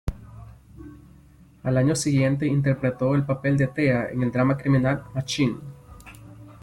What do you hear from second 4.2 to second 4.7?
el drama